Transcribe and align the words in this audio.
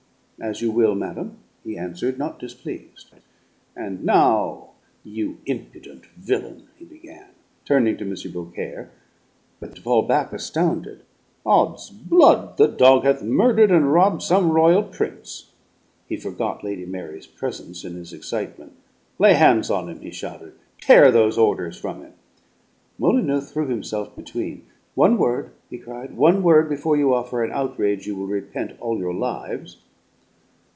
"As 0.43 0.59
you 0.59 0.71
will, 0.71 0.95
madam," 0.95 1.37
he 1.63 1.77
answered, 1.77 2.17
not 2.17 2.39
displeased. 2.39 3.11
"And 3.75 4.03
now, 4.03 4.71
you 5.03 5.37
impudent 5.45 6.07
villain," 6.17 6.63
he 6.79 6.83
began, 6.83 7.27
turning 7.63 7.95
to 7.97 8.05
M. 8.11 8.15
Beaucaire, 8.33 8.89
but 9.59 9.75
to 9.75 9.81
fall 9.83 10.01
back 10.01 10.33
astounded. 10.33 11.03
"'Od's 11.45 11.91
blood, 11.91 12.57
the 12.57 12.65
dog 12.65 13.03
hath 13.03 13.21
murdered 13.21 13.69
and 13.69 13.93
robbed 13.93 14.23
some 14.23 14.49
royal 14.51 14.81
prince!" 14.81 15.51
He 16.07 16.17
forgot 16.17 16.63
Lady 16.63 16.87
Mary's 16.87 17.27
presence 17.27 17.85
in 17.85 17.93
his 17.93 18.11
excitement. 18.11 18.73
"Lay 19.19 19.33
hands 19.35 19.69
on 19.69 19.89
him!" 19.89 19.99
he 19.99 20.09
shouted. 20.09 20.53
"Tear 20.79 21.11
those 21.11 21.37
orders 21.37 21.77
from 21.77 22.01
him!" 22.01 22.13
Molyneux 22.97 23.41
threw 23.41 23.67
himself 23.67 24.15
between. 24.15 24.65
"One 24.95 25.19
word!" 25.19 25.51
he 25.69 25.77
cried. 25.77 26.17
"One 26.17 26.41
word 26.41 26.67
before 26.67 26.97
you 26.97 27.13
offer 27.13 27.43
an 27.43 27.51
outrage 27.51 28.07
you 28.07 28.15
will 28.15 28.25
repent 28.25 28.71
all 28.81 28.97
your 28.97 29.13
lives!" 29.13 29.77